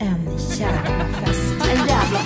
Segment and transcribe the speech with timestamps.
[0.00, 0.24] En
[0.58, 1.54] jävla fest.
[1.70, 2.20] En jävla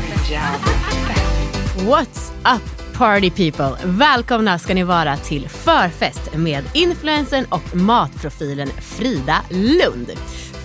[0.00, 1.76] fest.
[1.76, 3.78] What's up party people?
[3.84, 10.12] Välkomna ska ni vara till förfest med influensen och matprofilen Frida Lund.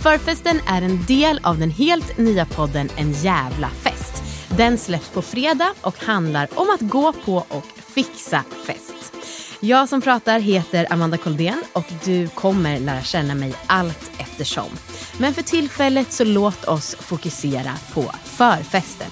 [0.02, 4.24] Förfesten är en del av den helt nya podden En jävla fest.
[4.58, 9.14] Den släpps på fredag och handlar om att gå på och fixa fest.
[9.60, 14.70] Jag som pratar heter Amanda Koldén och du kommer lära känna mig allt eftersom.
[15.18, 19.08] Men för tillfället så låt oss fokusera på förfesten.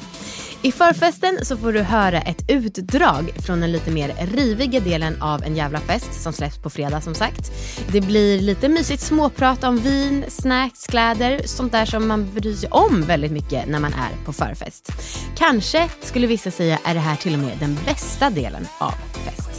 [0.64, 5.44] I förfesten så får du höra ett utdrag från den lite mer riviga delen av
[5.44, 7.52] En jävla fest som släpps på fredag som sagt.
[7.92, 12.70] Det blir lite mysigt småprat om vin, snacks, kläder, sånt där som man bryr sig
[12.70, 14.92] om väldigt mycket när man är på förfest.
[15.38, 18.94] Kanske skulle vissa säga är det här till och med den bästa delen av
[19.26, 19.51] festen.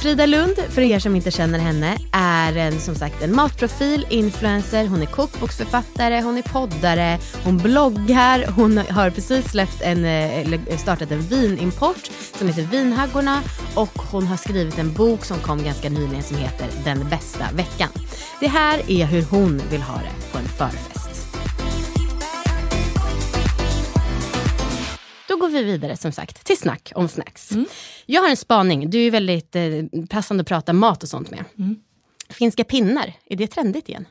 [0.00, 4.86] Frida Lund, för er som inte känner henne, är en, som sagt en matprofil, influencer,
[4.86, 11.10] hon är kokboksförfattare, hon är poddare, hon bloggar, hon har precis släppt en, eh, startat
[11.10, 13.42] en vinimport som heter Vinhaggorna
[13.74, 17.88] och hon har skrivit en bok som kom ganska nyligen som heter Den bästa veckan.
[18.40, 21.07] Det här är hur hon vill ha det på en förfest.
[25.62, 27.50] Vi vidare som sagt till snack om snacks.
[28.06, 29.62] Jag har en spaning, du är väldigt eh,
[30.10, 31.44] passande att prata mat och sånt med.
[32.30, 34.06] Finska pinnar, är det trendigt igen?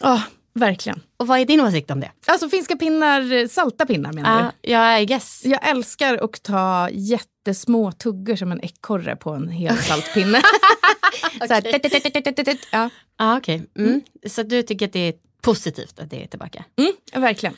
[0.00, 0.22] Ja,
[0.54, 1.00] verkligen.
[1.16, 2.10] Och vad är din åsikt om det?
[2.26, 5.40] Alltså finska pinnar, salta pinnar menar Ja, ja, I guess.
[5.42, 5.50] du?
[5.50, 10.42] Jag älskar att ta jättesmå tuggor som en ekorre på en hel saltpinne.
[12.24, 12.68] Tit, tit.
[12.72, 12.90] ja.
[13.36, 13.62] Okej.
[13.78, 14.00] Mm.
[14.26, 16.64] Så du tycker att det är positivt att det är tillbaka?
[16.78, 16.92] Mm,
[17.24, 17.56] verkligen.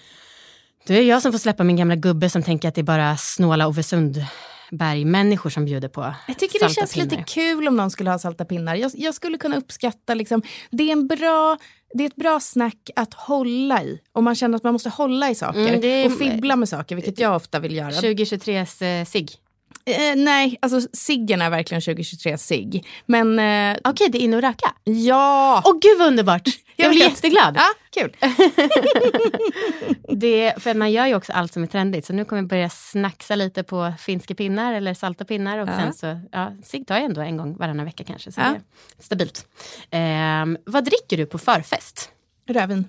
[0.87, 3.17] Det är jag som får släppa min gamla gubbe som tänker att det är bara
[3.17, 7.25] snåla Sundberg-människor som bjuder på Jag tycker det känns lite pinnar.
[7.25, 8.75] kul om någon skulle ha salta pinnar.
[8.75, 11.59] Jag, jag skulle kunna uppskatta, liksom, det, är en bra,
[11.95, 14.01] det är ett bra snack att hålla i.
[14.13, 16.69] Om man känner att man måste hålla i saker Mm, det är- och fibbla med
[16.69, 17.91] saker, vilket jag ofta vill göra.
[17.91, 19.29] 2023s eh, sig.
[19.93, 22.85] Eh, nej, alltså ciggen är verkligen 2023 sig.
[23.07, 24.73] Men eh, Okej, det är inne och röka.
[24.85, 25.63] ja.
[25.65, 26.43] Åh gud vad underbart!
[26.77, 27.11] Jag, Jag blir vet.
[27.11, 27.57] jätteglad.
[27.57, 27.67] ja,
[28.03, 28.17] kul.
[30.09, 32.07] Det, för man gör ju också allt som är trendigt.
[32.07, 35.59] Så nu kommer jag börja snacksa lite på finska pinnar eller salta pinnar.
[35.59, 35.77] Och Ja.
[35.79, 38.33] sen så, ja, cigg tar jag ändå en gång varannan vecka kanske.
[38.33, 38.45] Så Ja.
[38.45, 38.57] det
[38.99, 39.47] är stabilt.
[39.91, 42.11] Ehm, vad dricker du på förfest?
[42.49, 42.85] Rödvin.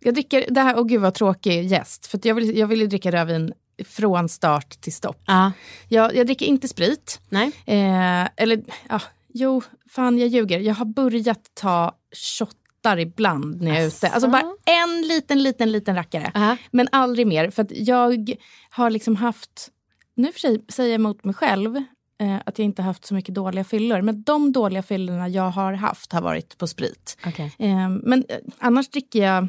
[0.00, 2.06] Jag dricker, det här, åh gud vad tråkig gäst.
[2.06, 3.52] För att jag, vill, jag vill ju dricka rödvin
[3.84, 5.22] från start till stopp.
[5.26, 5.52] Ja,
[5.88, 7.20] Jag, jag dricker inte sprit.
[7.28, 7.46] nej.
[7.66, 9.00] Eh, eller, ja,
[9.34, 10.60] jo, fan jag ljuger.
[10.60, 11.96] Jag har börjat ta
[12.38, 14.08] shottar ibland när jag är ute.
[14.08, 16.32] Alltså bara en liten, liten, liten rackare.
[16.34, 16.56] Aha.
[16.70, 17.50] Men aldrig mer.
[17.50, 18.36] För att jag
[18.70, 19.68] har liksom haft,
[20.14, 21.76] nu för sig säger jag emot mig själv,
[22.20, 24.02] eh, att jag inte haft så mycket dåliga fyllor.
[24.02, 27.18] Men de dåliga fyllorna jag har haft har varit på sprit.
[27.26, 27.52] Okej.
[27.58, 29.48] Eh, men eh, annars dricker jag,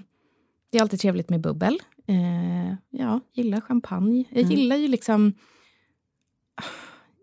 [0.72, 1.80] det är alltid trevligt med bubbel.
[2.08, 4.26] Eh, ja, gillar champagne.
[4.32, 4.52] Jag Mm.
[4.52, 5.34] gillar ju liksom,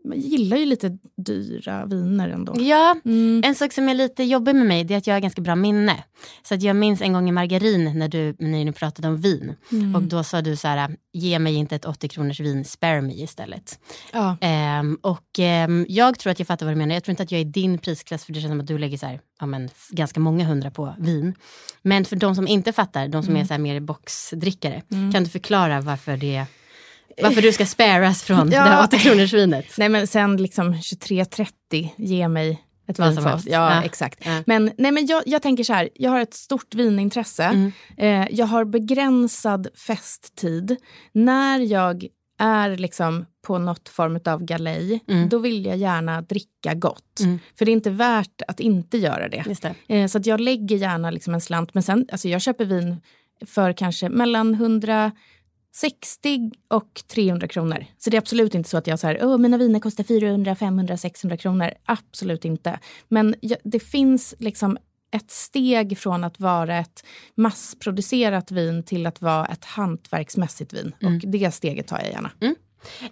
[0.05, 2.55] jag gillar ju lite dyra viner ändå.
[2.63, 3.43] Ja, Mm.
[3.45, 5.55] en sak som är lite jobbig med mig det är att jag har ganska bra
[5.55, 6.05] minne.
[6.43, 9.55] Så att jag minns en gång i Margarin när du, när ni pratade om vin.
[9.73, 9.95] Mm.
[9.95, 13.13] Och då sa du så här, ge mig inte ett 80 kronors vin, spare me
[13.23, 13.79] istället.
[14.13, 14.37] Ja.
[14.41, 16.95] Ehm, och ehm, jag tror att jag fattar vad du menar.
[16.95, 18.79] Jag tror inte att jag är i din prisklass för det känns som att du
[18.79, 21.35] lägger så här, ja, men, ganska många hundra på vin.
[21.83, 24.83] Men för de som inte fattar, de som är så mer boxdrickare,
[25.13, 26.45] kan du förklara varför det
[27.23, 28.65] varför du ska sparas från Ja.
[28.65, 29.67] det här 80 kronors vinet?
[29.79, 33.47] Nej men sen liksom 23.30, ge mig ett vin som helst.
[33.51, 33.83] Ja, Ja.
[33.83, 34.19] exakt.
[34.25, 34.43] Ja.
[34.47, 37.45] Men, nej, men jag, jag tänker så här, jag har ett stort vinintresse.
[37.45, 37.73] Mm.
[37.97, 40.77] Eh, jag har begränsad festtid.
[41.13, 42.07] När jag
[42.39, 45.29] är liksom på något form av galej, Mm.
[45.29, 47.21] då vill jag gärna dricka gott.
[47.21, 47.39] Mm.
[47.59, 49.45] För det är inte värt att inte göra det.
[49.89, 49.95] Det.
[49.97, 51.75] Eh, så att jag lägger gärna liksom en slant.
[51.75, 52.97] Men sen, alltså jag köper vin
[53.47, 54.55] för kanske mellan
[55.71, 57.87] 160 och 300 kronor.
[57.99, 61.37] Så det är absolut inte så att jag säger mina viner kostar 400, 500, 600
[61.37, 61.71] kronor.
[61.85, 62.79] Absolut inte.
[63.09, 63.35] Men
[63.65, 64.79] det finns liksom
[65.11, 70.93] ett steg från att vara ett massproducerat vin till att vara ett hantverksmässigt vin.
[71.01, 71.15] Mm.
[71.15, 72.31] Och det steget tar jag gärna.
[72.41, 72.55] Mm.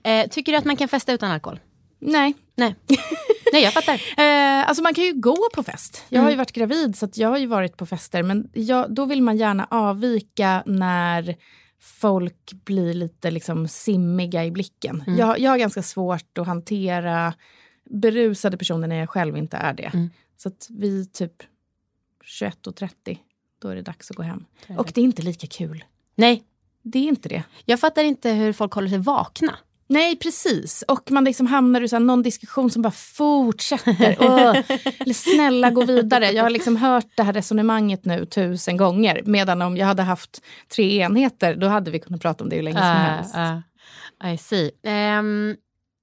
[0.03, 1.61] Eh, tycker du att man kan festa utan alkohol?
[2.01, 2.35] Nej.
[2.57, 2.75] Nej,
[3.53, 3.95] Nej jag fattar.
[3.95, 6.05] eh, alltså man kan ju gå på fest.
[6.09, 6.25] Jag mm.
[6.25, 8.23] har ju varit gravid så jag har ju varit på fester.
[8.23, 11.37] Men jag, då vill man gärna avvika när
[11.81, 15.05] folk blir lite liksom simmiga i blicken.
[15.07, 15.19] Mm.
[15.19, 17.35] Jag, jag har ganska svårt att hantera
[17.91, 19.91] berusade personer när jag själv inte är det.
[19.95, 20.11] Mm.
[20.37, 21.43] Så att vi typ
[22.41, 23.19] 21.30,
[23.59, 24.45] då är det dags att gå hem.
[24.79, 25.85] Och det är inte lika kul.
[26.15, 26.45] Nej.
[26.83, 27.45] Det är inte det.
[27.65, 29.59] Jag fattar inte hur folk håller sig vakna.
[29.89, 30.85] Nej, precis.
[30.89, 34.17] Och man liksom hamnar i så här, någon diskussion som bara fortsätter.
[34.29, 36.31] Oh, snälla, gå vidare.
[36.31, 39.23] Jag har liksom hört det här resonemanget nu tusen gånger.
[39.25, 42.63] Medan om jag hade haft tre enheter, då hade vi kunnat prata om det hur
[42.63, 43.65] länge uh, som helst.
[44.25, 44.71] Uh, I see.
[45.19, 45.57] Um,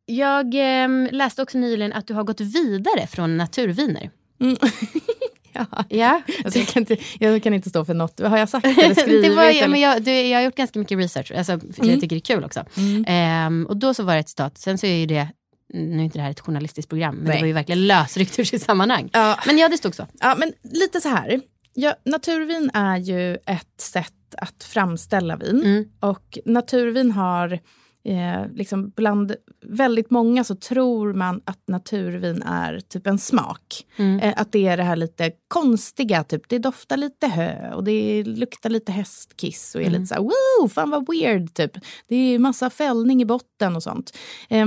[0.06, 0.56] jag
[0.86, 4.10] um, läste också nyligen att du har gått vidare från naturviner.
[4.40, 4.58] Mm.
[5.56, 5.86] Ja.
[5.90, 6.22] ja.
[6.44, 8.20] Alltså jag, kan inte, jag kan inte stå för något.
[8.20, 9.24] Har jag sagt eller skrivit?
[9.24, 11.72] det var, ja, men jag, du, jag har gjort ganska mycket research, alltså, mm.
[11.78, 12.66] jag tycker det är kul också.
[12.78, 13.48] Mm.
[13.48, 15.28] Um, och då så var det ett citat, sen så är ju det
[15.74, 17.36] nu är inte det här ett journalistiskt program, men Nej.
[17.36, 19.10] det var ju verkligen lösryckt ur sitt sammanhang.
[19.14, 19.40] Ja.
[19.46, 20.08] Men ja, det stod så.
[20.14, 21.42] Ja, men lite så här.
[21.74, 25.62] Ja, naturvin är ju ett sätt att framställa vin.
[25.64, 25.86] Mm.
[26.00, 27.60] Och naturvin har
[28.06, 33.86] Eh, liksom bland väldigt många så tror man att naturvin är typ en smak.
[33.98, 34.20] Mm.
[34.20, 38.24] Eh, att det är det här lite konstiga, typ det doftar lite hö och det
[38.24, 40.02] luktar lite hästkiss och är mm.
[40.02, 41.72] lite så här, wow, fan vad weird typ.
[42.08, 44.18] Det är massa fällning i botten och sånt.
[44.50, 44.66] Eh,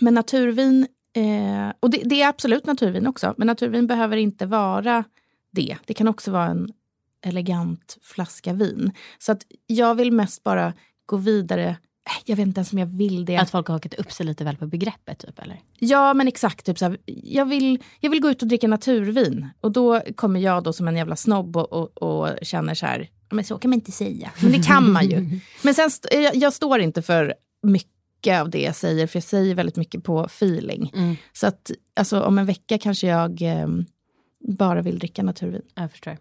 [0.00, 0.86] men naturvin,
[1.16, 5.04] eh, och det, det är absolut naturvin också, men naturvin behöver inte vara
[5.52, 5.76] det.
[5.86, 6.68] Det kan också vara en
[7.26, 8.92] elegant flaska vin.
[9.18, 10.72] Så att jag vill mest bara
[11.06, 11.76] gå vidare
[12.24, 13.36] jag vet inte ens om jag vill det.
[13.36, 15.18] Att folk har hakat upp sig lite väl på begreppet?
[15.18, 15.60] Typ, eller?
[15.78, 16.66] Ja, men exakt.
[16.66, 19.48] Typ, så här, jag, vill, jag vill gå ut och dricka naturvin.
[19.60, 23.08] Och då kommer jag då som en jävla snobb och, och, och känner så här,
[23.30, 24.30] men så kan man inte säga.
[24.40, 25.40] Men det kan man ju.
[25.62, 29.54] Men sen, jag, jag står inte för mycket av det jag säger, för jag säger
[29.54, 30.92] väldigt mycket på feeling.
[30.94, 31.16] Mm.
[31.32, 33.68] Så att alltså, om en vecka kanske jag eh,
[34.40, 35.62] bara vill dricka naturvin.
[35.74, 36.16] Jag förstår.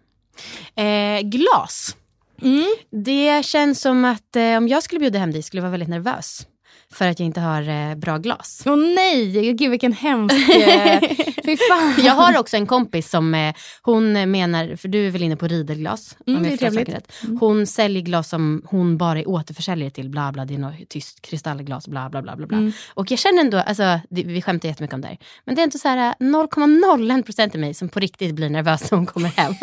[0.76, 1.96] Eh, glas.
[2.42, 2.66] Mm.
[2.90, 5.90] Det känns som att eh, om jag skulle bjuda hem dig skulle jag vara väldigt
[5.90, 6.48] nervös
[6.94, 8.64] för att jag inte har eh, bra glas.
[8.66, 10.50] Åh oh, nej, gud vilken hemsk...
[10.50, 11.00] Eh,
[11.46, 11.94] fy fan.
[12.06, 15.48] Jag har också en kompis som eh, hon menar, för du är väl inne på
[15.48, 16.18] ridelglas?
[16.28, 17.12] Mm, det är trevligt.
[17.24, 17.38] Mm.
[17.38, 21.22] Hon säljer glas som hon bara är återförsäljare till, bla bla, det är något tyst
[21.22, 22.36] kristallglas, bla bla bla.
[22.36, 22.58] bla.
[22.58, 22.72] Mm.
[22.94, 25.64] Och jag känner ändå, alltså, det, vi skämtar jättemycket om det här, men det är
[25.64, 29.54] inte så här 0,01% i mig som på riktigt blir nervös när hon kommer hem.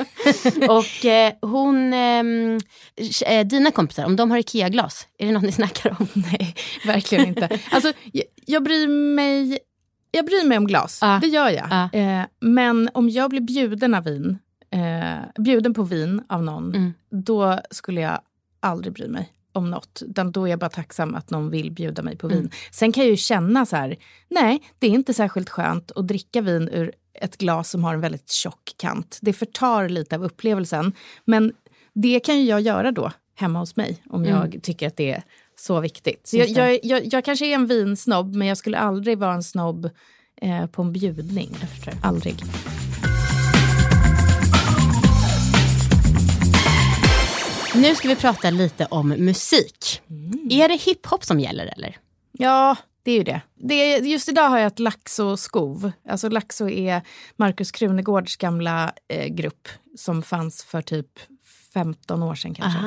[0.68, 2.60] och eh, hon, ehm,
[3.26, 6.08] eh, dina kompisar, om de har IKEA-glas, är det något ni snackar om?
[6.14, 6.54] Nej,
[7.00, 7.58] verkligen inte.
[7.70, 9.58] Alltså, jag, jag bryr mig
[10.12, 11.18] jag bryr mig om glas, ah.
[11.18, 11.68] det gör jag.
[11.70, 11.90] Ah.
[11.92, 14.38] Eh, men om jag blir bjuden av vin,
[14.70, 16.92] eh, bjuden på vin av någon, mm.
[17.10, 18.20] då skulle jag
[18.60, 20.02] aldrig bry mig om något.
[20.06, 22.38] Utan då är jag bara tacksam att någon vill bjuda mig på vin.
[22.38, 22.50] Mm.
[22.72, 23.96] Sen kan jag ju känna så här,
[24.28, 28.00] nej, det är inte särskilt skönt att dricka vin ur ett glas som har en
[28.00, 29.18] väldigt tjock kant.
[29.22, 30.92] Det förtar lite av upplevelsen.
[31.24, 31.52] Men
[31.94, 34.36] det kan ju jag göra då hemma hos mig om mm.
[34.36, 35.22] jag tycker att det är
[35.60, 36.26] så viktigt.
[36.26, 39.42] Så jag, jag, jag, jag, kanske är en vinsnobb, men jag skulle aldrig vara en
[39.42, 39.90] snobb
[40.42, 41.56] eh, på en bjudning.
[42.02, 42.36] Aldrig.
[47.74, 50.02] Nu ska vi prata lite om musik.
[50.10, 50.48] Mm.
[50.50, 51.96] Är det hiphop som gäller eller?
[52.32, 53.40] Ja, det är ju det.
[53.54, 55.92] det är, just idag har jag ett Laxo-skov.
[56.08, 57.02] Alltså Laxo är
[57.36, 61.08] Markus Krunegårds gamla eh, grupp som fanns för typ
[61.72, 62.80] 15 år sedan kanske.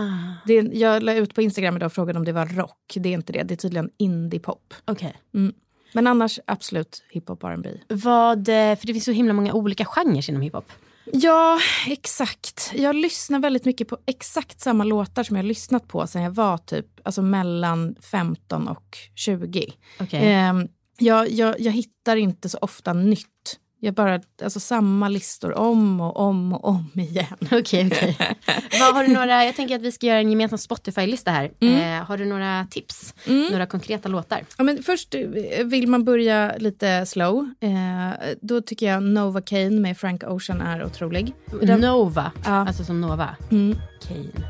[0.46, 2.94] Det, jag la ut på Instagram idag och frågade om det var rock.
[2.96, 3.44] Det är inte det.
[3.44, 4.74] Det är tydligen indie-pop.
[4.88, 5.12] Okay.
[5.34, 5.54] Mm.
[5.94, 7.70] Men annars absolut hiphop R&B.
[7.90, 10.72] Vad, eh, för det finns så himla många olika genrer inom hiphop.
[11.06, 12.72] Ja, exakt.
[12.75, 16.58] Jag lyssnar väldigt mycket på exakt samma låtar som jag lyssnat på sen jag var
[16.58, 19.74] typ alltså mellan 15 och 20.
[20.00, 20.20] Okay.
[20.20, 20.54] Eh,
[20.98, 26.20] jag, jag, jag hittar inte så ofta nytt jag bara, alltså samma listor om och
[26.20, 27.25] om och om igen.
[27.52, 28.80] Okej, okay, okay.
[28.80, 31.52] har du några, jag tänker att vi ska göra en gemensam Spotify-lista här.
[31.60, 32.00] Mm.
[32.00, 33.13] Eh, har du några tips?
[33.28, 33.52] Mm.
[33.52, 34.42] Några konkreta låtar?
[34.58, 37.54] Ja, men först eh, vill man börja lite slow.
[37.60, 41.34] Eh, då tycker jag Nova Kane med Frank Ocean är otrolig.
[41.62, 42.52] Nova, ja.
[42.52, 43.36] alltså som Nova.
[43.52, 43.78] Mm.
[44.08, 44.48] Kane.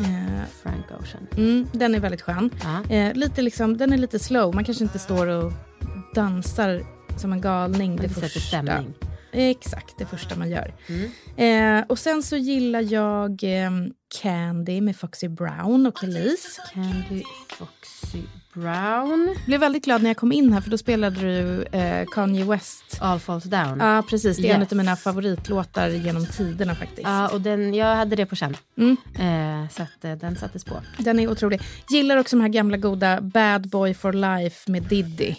[0.00, 1.26] Uh, Frank Ocean.
[1.36, 2.50] Mm, den är väldigt skön.
[2.90, 3.14] Uh.
[3.14, 4.54] lite liksom, den är lite slow.
[4.54, 5.52] Man kanske inte står och
[6.14, 8.40] dansar som en galning det, det första.
[8.40, 8.94] Stämning.
[9.32, 10.74] Exakt, det första man gör.
[11.36, 13.70] Eh, och sen så gillar jag eh,
[14.22, 16.60] Candy med Foxy Brown och Kelis.
[16.74, 18.22] Candy Foxy
[18.54, 19.34] Brown.
[19.46, 22.98] Blev väldigt glad när jag kom in här för då spelade du eh, Kanye West.
[23.00, 23.78] All Falls Down.
[23.80, 24.36] Ja, precis.
[24.36, 24.56] Det är Yes.
[24.56, 27.02] en av mina favoritlåtar genom tiderna faktiskt.
[27.02, 28.56] Ja, och den, jag hade det på känn.
[28.78, 28.96] Mm.
[29.18, 30.80] Eh, så att, eh, den sattes på.
[30.98, 31.60] Den är otrolig.
[31.90, 35.34] Gillar också de här gamla goda Bad Boy for Life med Diddy.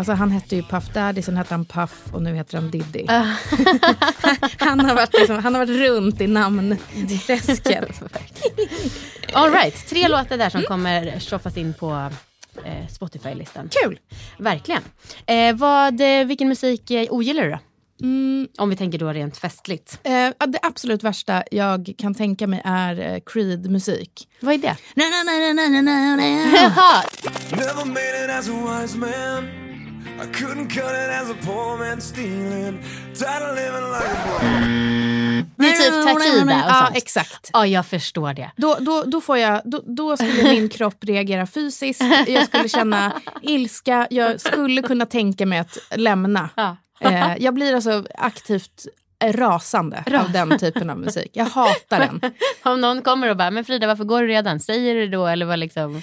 [0.00, 3.04] Alltså han hette ju Puff Daddy, sen hette han Puff och nu heter han Diddy.
[4.58, 8.02] han, har varit liksom, han har varit runt i namnträsket.
[9.32, 12.10] All right, tre låtar där som kommer tjoffas in på
[12.64, 13.68] eh, Spotify-listan.
[13.82, 13.98] Kul!
[14.38, 14.82] Verkligen.
[15.26, 17.58] Eh, vad, eh, vilken musik eh, ogillar du då?
[18.02, 19.98] Mm, Om vi tänker då rent festligt.
[20.02, 24.28] eh, det absolut värsta jag kan tänka mig är eh, Creed-musik.
[24.40, 24.76] Vad är det?
[30.22, 32.82] I couldn't cut it as a poor man stealing.
[33.14, 35.44] Tired of living like a boy.
[35.56, 36.96] det är typ Takida och Ja, sånt.
[36.96, 37.50] exakt.
[37.52, 38.50] Ja, jag förstår det.
[38.56, 43.12] Då, då, då, får jag, då, då skulle min kropp reagera fysiskt, jag skulle känna
[43.42, 46.48] ilska, jag skulle kunna tänka mig att lämna.
[46.54, 46.76] Ja.
[47.00, 48.86] Eh, jag blir alltså aktivt
[49.24, 51.30] rasande av den typen av musik.
[51.32, 52.20] Jag hatar den.
[52.62, 54.60] Om någon kommer och bara, men Frida varför går du redan?
[54.60, 56.02] Säger du då eller vad liksom?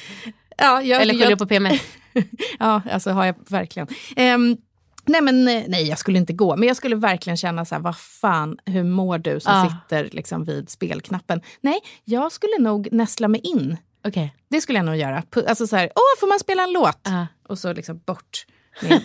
[0.58, 1.82] Ja, jag, Eller skyller du jag, på PMS?
[2.60, 3.88] ja, alltså har jag verkligen.
[4.16, 4.58] Ehm,
[5.06, 6.56] nej, men eh, nej, jag skulle inte gå.
[6.56, 9.70] Men jag skulle verkligen känna så här, vad fan, hur mår du som Ja.
[9.82, 11.42] sitter liksom vid spelknappen?
[11.62, 13.78] Nej, jag skulle nog nästla mig in.
[14.08, 14.36] Okej.
[14.50, 15.24] Det skulle jag nog göra.
[15.48, 17.00] Alltså så här, åh, får man spela en låt?
[17.04, 17.28] Ja.
[17.50, 18.46] Och så liksom bort
[18.82, 19.02] med,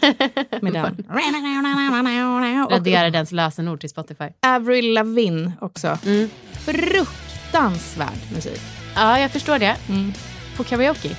[0.62, 1.06] med den.
[2.70, 4.24] Radera dens lösenord till Spotify.
[4.46, 5.98] Avril Lavigne också.
[6.06, 6.28] Mm.
[6.64, 8.60] Fruktansvärd musik.
[8.94, 9.76] Ja, jag förstår det.
[9.88, 10.12] Mm.
[10.56, 11.16] På karaoke?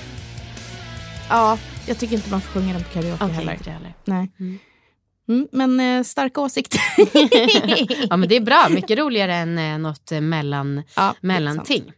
[1.28, 3.52] Ja, jag tycker inte man får sjunga den på karaoke Okej, heller.
[3.52, 3.94] inte heller.
[4.04, 4.30] Nej.
[5.28, 6.80] Mm, men eh, starka åsikter.
[8.10, 8.66] Ja, men det är bra.
[8.70, 11.92] Mycket roligare än eh, något eh, mellan, ja, mellanting.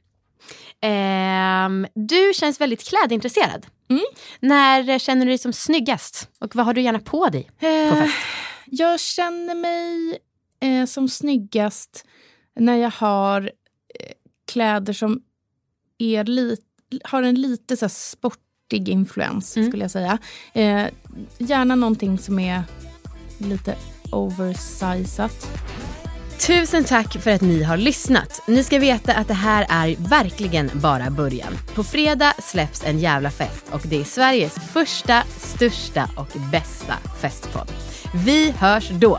[0.81, 3.67] Ehm, du känns väldigt klädintresserad.
[3.91, 4.03] Mm.
[4.41, 6.29] När eh, känner du dig som snyggast?
[6.41, 8.15] Och vad har du gärna på dig på Eh, fest?
[8.67, 10.19] jag känner mig
[10.61, 12.05] eh, som snyggast
[12.61, 13.41] när jag har
[14.01, 14.13] eh,
[14.53, 15.21] kläder som
[15.99, 16.57] är li-
[17.05, 17.89] har en lite så här
[18.67, 19.69] sportig influens, Mm.
[19.71, 20.19] skulle jag säga.
[20.53, 20.87] Eh,
[21.39, 22.63] gärna någonting som är
[23.39, 23.75] lite
[24.11, 25.49] oversizat.
[26.47, 28.43] Tusen tack för att ni har lyssnat.
[28.49, 31.53] Ni ska veta att det här är verkligen bara början.
[31.75, 37.73] På fredag släpps en jävla fest och det är Sveriges första, största och bästa festpodd.
[38.25, 39.19] Vi hörs då!